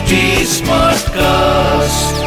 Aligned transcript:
HD 0.00 0.18
Smartcast. 0.48 2.20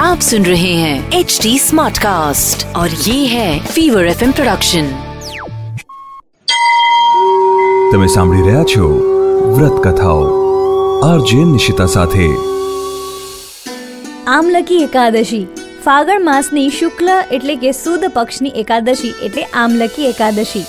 आप 0.00 0.20
सुन 0.20 0.44
रहे 0.44 0.70
हैं 0.74 1.18
एच 1.18 1.38
डी 1.42 1.52
स्मार्ट 1.58 1.98
कास्ट 1.98 2.64
और 2.76 2.94
ये 3.02 3.14
है 3.26 3.50
फीवर 3.66 4.06
एफ 4.06 4.22
प्रोडक्शन 4.30 4.88
તમે 7.92 8.08
સાંભળી 8.14 8.46
રહ્યા 8.46 8.64
છો 8.64 8.88
વ્રત 9.52 9.78
કથાઓ 9.84 10.24
આરજે 11.04 11.44
નિશિતા 11.52 11.86
સાથે 11.92 12.26
આમલકી 14.32 14.80
એકાદશી 14.88 15.40
ફાગણ 15.86 16.28
માસની 16.30 16.66
શુક્લ 16.72 17.14
એટલે 17.14 17.56
કે 17.62 17.74
સુદ 17.76 18.08
પક્ષની 18.10 18.54
એકાદશી 18.64 19.14
એટલે 19.22 19.46
આમલકી 19.60 20.10
એકાદશી 20.10 20.66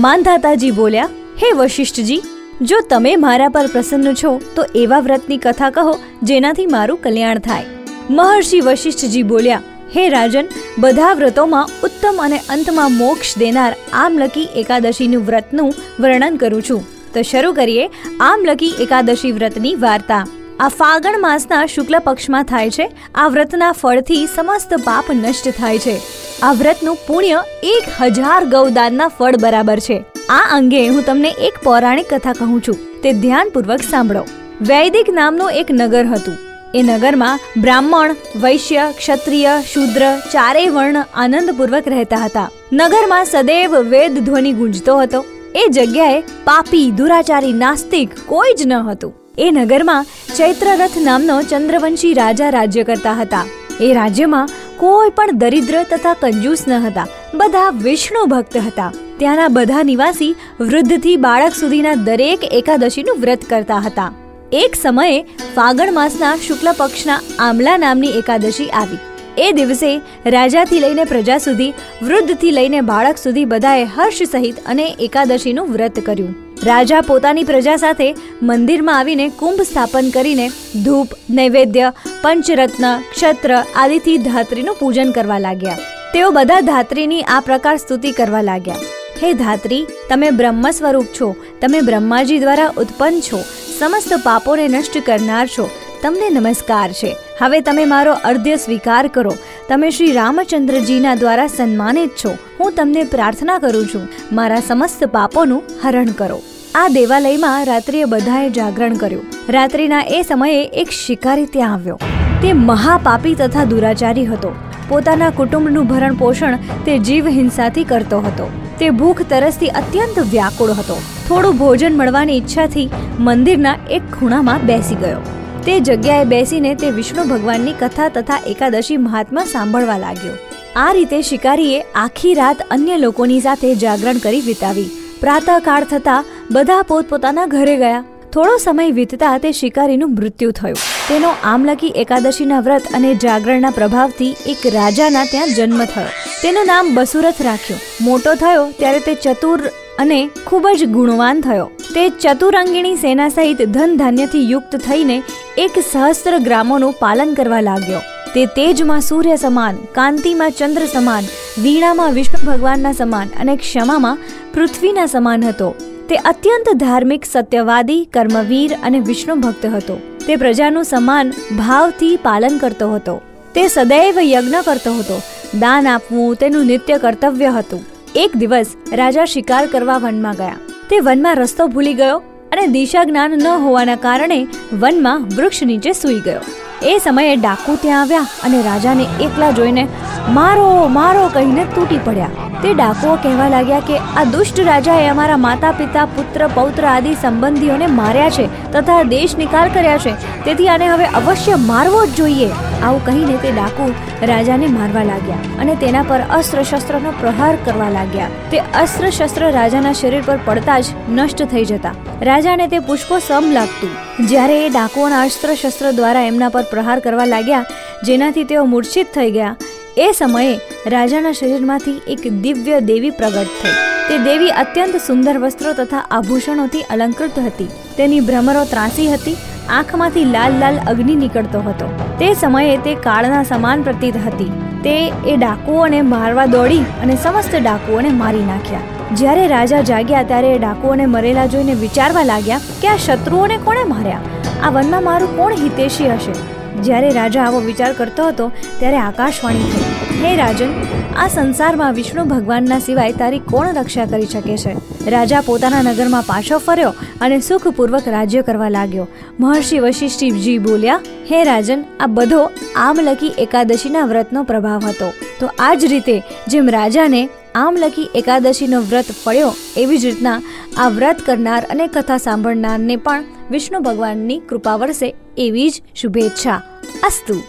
માનધાતાજી 0.00 0.74
બોલ્યા 0.74 1.08
હે 1.38 1.56
વશિષ્ઠજી 1.58 2.20
જો 2.61 2.75
તમે 2.89 3.15
મારા 3.15 3.49
પર 3.49 3.67
પ્રસન્ન 3.67 4.13
છો, 4.13 4.41
તો 4.55 4.65
એવા 4.75 4.99
વ્રતની 4.99 5.37
કથા 5.37 5.69
કહો 5.69 5.99
જેનાથી 6.23 6.65
મારું 6.65 7.01
કલ્યાણ 7.01 7.39
થાય. 7.39 7.63
મહર્ષિ 8.09 8.59
વશિષ્ઠજી 8.59 9.23
બોલ્યા, 9.23 9.61
હે 9.95 10.09
રાજન, 10.09 10.45
બધા 10.79 11.13
વ્રતોમાં 11.13 11.67
ઉત્તમ 11.83 12.21
અને 12.21 12.37
અંતમાં 12.37 12.91
મોક્ષ 12.91 13.37
દેનાર 13.37 13.75
આમલકી 13.93 14.47
એકાદશીનું 14.55 15.25
વ્રતનું 15.25 15.73
વર્ણન 15.99 16.37
કરું 16.37 16.61
છું. 16.61 16.83
તો 17.13 17.21
શરૂ 17.21 17.53
કરીએ 17.53 17.89
આમલકી 18.19 18.73
એકાદશી 18.79 19.31
વ્રતની 19.31 19.75
વાર્તા. 19.75 20.25
આ 20.59 20.67
ફાગણ 20.67 21.19
માસના 21.19 21.65
શુક્લ 21.65 21.99
પક્ષમાં 21.99 22.43
થાય 22.43 22.69
છે. 22.69 22.87
આ 23.15 23.27
વ્રતના 23.27 23.71
ફળથી 23.71 24.25
સમસ્ત 24.25 24.73
પાપ 24.83 25.11
નષ્ટ 25.11 25.49
થાય 25.49 25.77
છે. 25.77 26.01
આ 26.43 26.53
વ્રતનું 26.53 26.95
પુણ્ય 27.07 27.43
એક 27.63 27.83
હજાર 28.01 28.45
ગૌદાનના 28.45 29.07
ફળ 29.07 29.35
બરાબર 29.35 29.79
છે. 29.79 30.05
આ 30.29 30.47
અંગે 30.51 30.87
હું 30.87 31.05
તમને 31.05 31.29
એક 31.29 31.53
પૌરાણિક 31.63 32.13
કથા 32.13 32.33
કહું 32.33 32.61
છું. 32.61 33.01
તે 33.01 33.13
ધ્યાનપૂર્વક 33.13 33.79
સાંભળો. 33.81 34.25
વૈદિક 34.61 35.09
નામનું 35.09 35.51
એક 35.51 35.67
નગર 35.71 36.05
હતું. 36.05 36.37
એ 36.75 36.81
નગરમાં 36.81 37.39
બ્રાહ્મણ, 37.57 38.15
વૈશ્ય, 38.41 38.93
ક્ષત્રિય, 38.97 39.49
શૂદ્ર 39.73 40.19
ચારેય 40.31 40.69
વર્ણ 40.69 41.05
આનંદપૂર્વક 41.15 41.83
રહેતા 41.87 42.17
હતા. 42.17 42.49
નગરમાં 42.73 43.25
સદૈવ 43.25 43.75
વેદ 43.75 44.19
ધ્વનિ 44.19 44.53
ગુંજતો 44.53 44.97
હતો. 44.97 45.25
એ 45.55 45.67
જગ્યાએ 45.69 46.21
પાપી, 46.21 46.91
દુરાચારી, 46.91 47.53
નાસ્તિક 47.53 48.09
કોઈ 48.25 48.53
જ 48.53 48.63
ન 48.65 48.73
હતું. 48.73 49.13
એ 49.37 49.51
નગરમાં 49.51 50.05
ચૈત્રરથ 50.37 50.91
નામનો 50.97 51.41
ચંદ્રવંશી 51.41 52.13
રાજા 52.13 52.49
રાજ્ય 52.49 52.83
કરતા 52.83 53.13
હતા. 53.13 53.45
એ 53.81 53.93
રાજ્યમાં 53.93 54.47
કોઈ 54.77 55.09
પણ 55.09 55.31
દરિદ્ર 55.31 55.83
તથા 55.83 56.13
કંજૂસ 56.13 56.67
ન 56.67 56.71
હતા. 56.71 57.07
બધા 57.33 57.69
વિષ્ણુ 57.69 58.25
ભક્ત 58.25 58.57
હતા. 58.57 58.91
ત્યાંના 59.19 59.47
બધા 59.47 59.83
નિવાસી 59.83 60.35
વૃદ્ધથી 60.59 61.17
બાળક 61.17 61.55
સુધીના 61.55 61.93
દરેક 61.93 62.39
એકાદશીનું 62.53 63.17
વ્રત 63.19 63.49
કરતા 63.49 63.77
હતા. 63.77 64.11
એક 64.53 64.75
સમયે 64.75 65.21
ફાગણ 65.55 65.93
માસના 65.93 66.35
શુક્લ 66.35 66.71
પક્ષના 66.77 67.19
આમલા 67.39 67.77
નામની 67.77 68.07
એકાદશી 68.07 68.69
આવી. 68.69 68.97
એ 69.37 69.51
દિવસે 69.51 70.01
રાજાથી 70.25 70.79
લઈને 70.79 71.03
પ્રજા 71.03 71.37
સુધી, 71.37 71.73
વૃદ્ધથી 72.01 72.51
લઈને 72.51 72.81
બાળક 72.81 73.17
સુધી 73.17 73.45
બધાએ 73.45 73.83
હર્ષ 73.83 74.31
સહિત 74.31 74.55
અને 74.65 74.95
એકાદશીનું 74.99 75.71
વ્રત 75.71 75.99
કર્યું. 75.99 76.35
રાજા 76.63 77.01
પોતાની 77.01 77.43
પ્રજા 77.43 77.75
સાથે 77.75 78.15
મંદિરમાં 78.41 78.99
આવીને 78.99 79.29
કુંભ 79.29 79.61
સ્થાપન 79.61 80.09
કરીને 80.09 80.49
ધૂપ, 80.85 81.07
નૈવેદ્ય, 81.29 81.93
પંચરત્ન, 82.21 83.01
ક્ષત્ર 83.11 83.63
આદિથી 83.75 84.17
ધાત્રીનું 84.17 84.75
પૂજન 84.79 85.11
કરવા 85.11 85.39
લાગ્યા. 85.39 85.77
તેઓ 86.13 86.31
બધા 86.31 86.61
ધાત્રીની 86.61 87.21
આ 87.21 87.39
પ્રકાર 87.39 87.77
સ્તુતિ 87.77 88.11
કરવા 88.11 88.41
લાગ્યા. 88.41 89.04
હે 89.23 89.33
ધાત્રી, 89.33 89.87
તમે 90.09 90.29
બ્રહ્મ 90.29 90.71
સ્વરૂપ 90.71 91.05
છો. 91.19 91.35
તમે 91.61 91.81
બ્રહ્માજી 91.81 92.39
દ્વારા 92.39 92.71
ઉત્પન્ન 92.77 93.19
છો. 93.19 93.39
સમસ્ત 93.79 94.13
પાપોને 94.23 94.67
નષ્ટ 94.67 95.05
કરનાર 95.05 95.47
છો. 95.47 95.69
તમને 96.01 96.29
નમસ્કાર 96.29 96.91
છે. 96.91 97.15
હવે 97.41 97.61
તમે 97.61 97.85
મારો 97.85 98.13
અર્ધ્ય 98.13 98.55
સ્વીકાર 98.55 99.07
કરો. 99.07 99.33
તમે 99.69 99.89
શ્રી 99.89 100.11
રામચંદ્રજીના 100.11 101.15
દ્વારા 101.15 101.47
સન્માનિત 101.47 102.09
છો. 102.09 102.35
હું 102.59 102.71
તમને 102.71 103.03
પ્રાર્થના 103.03 103.59
કરું 103.59 103.87
છું. 103.87 104.07
મારા 104.31 104.59
સમસ્ત 104.59 105.03
પાપોનું 105.03 105.63
હરણ 105.83 106.05
કરો. 106.05 106.41
આ 106.75 106.87
દેવાલયમાં 106.87 107.65
રાત્રિએ 107.65 108.05
બધાએ 108.05 108.49
જાગરણ 108.49 108.93
કર્યું. 108.93 109.25
રાત્રિના 109.49 110.03
એ 110.07 110.21
સમયે 110.21 110.63
એક 110.63 110.89
શિકારી 110.89 111.45
ત્યાં 111.45 111.73
આવ્યો. 111.73 111.99
તે 112.41 112.53
મહાપાપી 112.53 113.35
તથા 113.35 113.63
દુરાચારી 113.63 114.25
હતો. 114.25 114.55
પોતાના 114.89 115.29
કુટુંબનું 115.29 115.87
ભરણ 115.87 116.15
પોષણ 116.15 116.57
તે 116.85 116.97
જીવ 116.97 117.27
હિંસાથી 117.27 117.83
કરતો 117.83 118.19
હતો. 118.19 118.64
તે 118.79 118.89
ભૂખ 118.89 119.21
તરસથી 119.21 119.67
અત્યંત 119.67 120.19
વ્યાકુળ 120.19 120.69
હતો. 120.69 121.01
થોડું 121.29 121.57
ભોજન 121.57 121.97
મળવાની 121.97 122.37
ઈચ્છાથી 122.37 122.89
મંદિરના 123.19 123.75
એક 123.91 124.01
ખૂણામાં 124.19 124.59
બેસી 124.59 124.95
ગયો. 124.95 125.21
તે 125.65 125.79
જગ્યાએ 125.79 126.25
બેસીને 126.25 126.75
તે 126.75 126.89
વિષ્ણુ 126.91 127.23
ભગવાનની 127.23 127.73
કથા 127.73 128.09
તથા 128.09 128.41
એકાદશી 128.47 128.97
મહાત્મા 128.97 129.43
સાંભળવા 129.43 129.97
લાગ્યો. 129.97 130.33
આ 130.75 130.91
રીતે 130.91 131.21
શિકારીએ 131.21 131.81
આખી 131.95 132.33
રાત 132.33 132.57
અન્ય 132.71 132.97
લોકોની 132.97 133.39
સાથે 133.39 133.75
જાગરણ 133.75 134.17
કરી 134.17 134.41
વિતાવી. 134.41 134.89
પ્રાતઃકાળ 135.21 135.83
થતા 135.83 136.23
બધા 136.51 136.81
પોતપોતાના 136.81 137.45
ઘરે 137.45 137.77
ગયા. 137.77 138.03
થોડો 138.33 138.57
સમય 138.57 138.89
વીતતા 138.89 139.37
તે 139.37 139.51
શિકારીનું 139.51 140.15
મૃત્યુ 140.15 140.51
થયું. 140.51 140.75
તેનો 141.09 141.33
આમલકી 141.43 141.87
એકાદશીના 141.87 142.59
વ્રત 142.59 142.81
અને 142.93 143.15
જાગરણના 143.15 143.69
પ્રભાવથી 143.69 144.35
એક 144.45 144.57
રાજાના 144.73 145.25
ત્યાં 145.25 145.47
જન્મ 145.47 145.85
થયો. 145.85 146.34
તેનું 146.45 146.65
નામ 146.65 146.95
બસુરથ 146.95 147.41
રાખ્યું. 147.41 147.79
મોટો 148.01 148.35
થયો 148.35 148.71
ત્યારે 148.71 148.99
તે 148.99 149.13
ચતુર 149.13 149.67
અને 149.99 150.29
ખૂબ 150.47 150.67
જ 150.77 150.85
ગુણવાન 150.85 151.41
થયો. 151.41 151.71
તે 151.95 152.09
ચતુરંગીણી 152.09 152.95
સેના 152.95 153.29
સહિત 153.29 153.61
ધન 153.61 153.97
ધાન્યથી 153.97 154.51
યુક્ત 154.51 154.75
થઈને 154.75 155.23
એક 155.57 155.71
સહસ્ત્ર 155.91 156.37
ગ્રામોનું 156.37 156.93
પાલન 156.99 157.33
કરવા 157.33 157.61
લાગ્યો. 157.61 157.99
તે 158.35 158.45
તેજમાં 158.45 159.01
સૂર્ય 159.01 159.35
સમાન, 159.35 159.75
કાંતિમાં 159.75 160.51
ચંદ્ર 160.51 160.85
સમાન, 160.85 161.23
વીણામાં 161.61 162.11
વિષ્ણુ 162.11 162.51
ભગવાનના 162.51 162.91
સમાન 162.91 163.27
અને 163.39 163.55
ક્ષમામાં 163.55 164.17
પૃથ્વીના 164.53 165.05
સમાન 165.05 165.43
હતો. 165.43 165.75
તે 166.09 166.15
અત્યંત 166.15 166.77
ધાર્મિક, 166.77 167.25
સત્યવાદી, 167.25 168.05
કર્મવીર 168.05 168.77
અને 168.83 168.99
વિષ્ણુ 168.99 169.35
ભક્ત 169.35 169.65
હતો. 169.65 170.01
તે 170.27 170.35
પ્રજાનું 170.35 170.83
સમાન 170.83 171.31
ભાવથી 171.57 172.15
પાલન 172.15 172.57
કરતો 172.57 172.91
હતો. 172.91 173.21
તે 173.53 173.67
સદૈવ 173.67 174.19
યજ્ઞ 174.19 174.55
કરતો 174.65 174.93
હતો. 174.93 175.21
દાન 175.59 175.87
આપવું, 175.87 176.35
તેનું 176.35 176.65
નિત્ય 176.65 176.97
કર્તવ્ય 176.97 177.49
હતું. 177.49 177.85
એક 178.15 178.35
દિવસ 178.35 178.65
રાજા 178.93 179.25
શિકાર 179.25 179.65
કરવા 179.65 179.97
વનમાં 179.97 180.33
ગયા. 180.33 180.55
તે 180.89 180.99
વનમાં 180.99 181.35
રસ્તો 181.35 181.67
ભૂલી 181.67 181.93
ગયો 181.93 182.17
અને 182.51 182.67
દિશા 182.67 183.03
જ્ઞાન 183.03 183.31
ન 183.31 183.47
હોવાના 183.47 183.95
કારણે 183.95 184.47
વનમાં 184.73 185.27
વૃક્ષ 185.37 185.63
નીચે 185.63 185.91
સૂઈ 185.91 186.19
ગયો. 186.19 186.39
એ 186.83 186.97
સમયે 186.97 187.35
ડાકુ 187.35 187.77
ત્યાં 187.81 188.01
આવ્યા 188.01 188.27
અને 188.43 188.61
રાજાને 188.61 189.05
એકલા 189.21 189.51
જોઈને, 189.51 189.87
મારો 190.29 190.87
મારો, 190.87 191.29
કહીને 191.33 191.63
તૂટી 191.63 191.99
પડ્યા. 192.05 192.29
તે 192.65 192.73
ડાકુઓ 192.77 193.15
કહેવા 193.23 193.47
લાગ્યા 193.53 193.87
કે 193.87 193.97
આ 194.19 194.21
દુષ્ટ 194.33 194.59
રાજાએ 194.67 195.09
અમારા 195.09 195.41
માતા, 195.47 195.73
પિતા, 195.79 196.05
પુત્ર, 196.15 196.45
પૌત્ર 196.55 196.85
આદિ 196.91 197.11
સંબંધીઓને 197.23 197.87
માર્યા 197.97 198.31
છે 198.37 198.45
તથા 198.75 199.01
દેશ 199.11 199.35
નિકાલ 199.41 199.73
કર્યા 199.75 199.99
છે. 200.05 200.13
તેથી 200.45 200.69
આને 200.75 200.85
હવે 200.91 201.09
અવશ્ય 201.19 201.57
મારવો 201.65 201.99
જ 202.05 202.15
જોઈએ. 202.19 202.47
આવું 202.85 203.05
કહીને 203.05 203.35
તે 203.43 203.51
ડાકુ 203.57 203.85
રાજાને 204.31 204.65
મારવા 204.77 205.05
લાગ્યા 205.11 205.59
અને 205.61 205.73
તેના 205.83 206.05
પર 206.09 206.19
અસ્ત્ર 206.39 206.63
શસ્ત્રનો 206.63 207.13
પ્રહાર 207.21 207.51
કરવા 207.67 207.91
લાગ્યા. 207.97 208.31
તે 208.51 208.63
અસ્ત્ર 208.83 209.11
શસ્ત્ર 209.11 209.51
રાજાના 209.59 209.93
શરીર 210.01 210.25
પર 210.31 210.39
પડતા 210.49 210.79
જ 210.79 210.97
નષ્ટ 211.19 211.47
થઈ 211.53 211.65
જતા. 211.73 211.93
રાજાને 212.29 212.65
તે 212.73 212.81
પુષ્પો 212.89 213.21
સમ 213.27 213.53
લાગતું. 213.59 213.93
જ્યારે 214.31 214.57
એ 214.65 214.73
ડાકુઓના 214.73 215.23
અસ્ત્ર 215.29 215.55
શસ્ત્ર 215.55 215.93
દ્વારા 216.01 216.27
એમના 216.31 216.51
પર 216.57 216.65
પ્રહાર 216.73 216.99
કરવા 217.07 217.31
લાગ્યા, 217.35 217.65
જેનાથી 218.09 218.49
તેઓ 218.51 218.67
મૂર્છિત 218.73 219.15
થઈ 219.19 219.31
ગયા 219.39 219.55
એ 219.97 220.11
સમયે 220.11 220.59
રાજાના 220.87 221.31
શરીરમાંથી 221.31 222.01
એક 222.07 222.31
દિવ્ય 222.31 222.79
દેવી 222.79 223.09
પ્રગટ 223.09 223.51
થઈ. 223.61 223.69
તે 224.09 224.17
દેવી 224.17 224.49
અત્યંત 224.49 224.95
સુંદર 224.95 225.37
વસ્ત્રો 225.37 225.73
તથા 225.73 226.07
આભૂષણોથી 226.11 226.81
અલંકૃત 226.81 227.39
હતી. 227.39 227.67
તેની 227.97 228.19
ભ્રમરો 228.19 228.63
ત્રાસી 228.63 229.13
હતી, 229.13 229.35
આંખમાંથી 229.69 230.25
લાલ 230.25 230.53
લાલ 230.59 230.79
અગ્નિ 230.87 231.15
નીકળતો 231.15 231.59
હતો. 231.59 231.99
તે 232.19 232.33
સમયે 232.33 232.77
તે 232.77 232.95
કાળના 232.95 233.43
સમાન 233.43 233.81
પ્રતીત 233.81 234.17
હતી. 234.27 234.51
તે 234.83 235.13
એ 235.27 235.37
ડાકુઓને 235.37 236.01
મારવા 236.01 236.45
દોડી 236.45 236.77
અને 236.77 237.15
સમસ્ત 237.15 237.55
ડાકુઓને 237.55 238.09
મારી 238.09 238.45
નાખ્યા. 238.45 238.79
જ્યારે 239.13 239.47
રાજા 239.47 239.81
જાગ્યા 239.81 240.23
ત્યારે 240.23 240.55
એ 240.55 240.57
ડાકુઓને 240.57 241.05
મરેલા 241.05 241.45
જોઈને 241.45 241.73
વિચારવા 241.73 242.23
લાગ્યા 242.23 242.59
કે 242.81 242.87
આ 242.87 242.97
શત્રુઓને 242.97 243.57
કોણે 243.57 243.83
માર્યા? 243.83 244.19
આ 244.63 244.69
વનમાં 244.69 245.03
મારું 245.03 245.37
કોણ 245.37 245.53
હિતેશી 245.53 246.09
હશે? 246.09 246.54
જ્યારે 246.81 247.09
રાજા 247.09 247.43
આવો 247.43 247.59
વિચાર 247.59 247.93
કરતો 247.93 248.27
હતો, 248.27 248.51
ત્યારે 248.79 248.97
આકાશવાણી 248.97 249.71
થઈ, 249.71 249.83
હે 250.23 250.35
રાજન, 250.35 250.73
આ 251.17 251.27
સંસારમાં 251.27 251.93
વિષ્ણુ 251.93 252.23
ભગવાનના 252.23 252.79
સિવાય 252.79 253.11
તારી 253.11 253.39
કોણ 253.39 253.73
રક્ષા 253.73 254.05
કરી 254.05 254.25
શકે 254.25 254.57
છે? 254.57 254.75
રાજા 255.11 255.41
પોતાના 255.41 255.81
નગરમાં 255.81 256.23
પાછો 256.23 256.57
ફર્યો 256.57 256.93
અને 257.21 257.39
સુખપૂર્વક 257.39 258.07
રાજ્ય 258.07 258.41
કરવા 258.41 258.69
લાગ્યો. 258.69 259.07
મહર્ષિ 259.39 259.79
વશિષ્ઠજી 259.79 260.57
બોલ્યા, 260.59 260.99
હે 261.31 261.43
રાજન, 261.43 261.85
આ 261.99 262.07
બધો 262.07 262.51
આમલકી 262.75 263.33
એકાદશીના 263.37 264.05
વ્રતનો 264.05 264.43
પ્રભાવ 264.43 264.85
હતો. 264.85 265.11
તો 265.39 265.49
આ 265.59 265.75
જ 265.75 265.85
રીતે 265.85 266.23
જેમ 266.47 266.69
રાજાને 266.69 267.29
આમલકી 267.55 268.09
એકાદશીનો 268.15 268.81
વ્રત 268.81 269.05
ફળ્યો 269.05 269.53
એવી 269.77 269.97
જ 269.97 270.05
રીતના 270.05 270.41
આ 270.77 270.89
વ્રત 270.89 271.21
કરનાર 271.25 271.63
અને 271.69 271.87
કથા 271.87 272.17
સાંભળનારને 272.17 272.95
પણ 272.95 273.23
વિષ્ણુ 273.51 273.79
ભગવાનની 273.79 274.39
કૃપા 274.39 274.75
વરસે 274.75 275.15
એવી 275.37 275.69
જ 275.69 275.81
શુભેચ્છા. 275.95 276.61
અસ્તુ. 277.03 277.41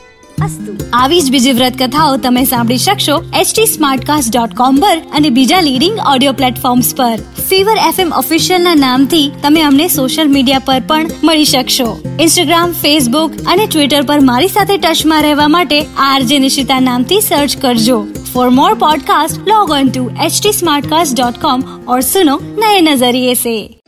અસ્તુ. 0.44 0.76
આવી 0.92 1.20
જ 1.20 1.30
બીજી 1.30 1.52
વ્રત 1.52 1.72
કથાઓ 1.82 2.16
તમે 2.16 2.44
સાંભળી 2.44 2.78
શકશો 2.78 3.24
એચટી 3.40 3.66
સ્માર્ટકાસ્ટ 3.66 4.36
ડોટ 4.36 4.54
કોમ 4.54 4.76
પર 4.76 4.98
અને 4.98 5.30
બીજા 5.30 5.60
લીડિંગ 5.60 5.98
ઓડિયો 6.12 6.32
પ્લેટફોર્મ્સ 6.32 6.94
પર. 6.96 7.16
ફીવર 7.48 7.76
એફએમ 7.88 8.12
ઓફિશિયલ 8.12 8.62
ના 8.62 8.74
નામથી 8.74 9.32
તમે 9.42 9.62
અમને 9.62 9.88
સોશિયલ 9.88 10.28
મીડિયા 10.28 10.58
પર 10.58 10.82
પણ 10.86 11.06
મળી 11.24 11.44
શકશો. 11.44 12.00
ઇન્સ્ટાગ્રામ 12.20 12.72
ફેસબુક 12.72 13.32
અને 13.46 13.66
ટ્વિટર 13.66 14.02
પર 14.02 14.20
મારી 14.20 14.48
સાથે 14.48 14.76
ટચમાં 14.76 15.22
રહેવા 15.22 15.48
માટે 15.48 15.86
આરજે 15.96 16.38
નિશિતા 16.38 16.80
નામથી 16.80 17.20
સર્ચ 17.20 17.56
કરજો. 17.56 18.06
For 18.36 18.48
more 18.48 18.74
podcasts, 18.74 19.38
log 19.46 19.80
on 19.80 19.92
to 19.94 20.08
htsmartcast.com 20.26 21.62
ઓર 21.88 22.00
સુનો 22.00 22.40
નયે 22.58 22.80
નજરિયે 22.80 23.34
સે. 23.34 23.80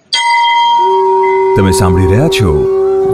તમે 1.56 1.70
સાંભળી 1.70 2.06
રહ્યા 2.06 2.28
છો 2.28 2.77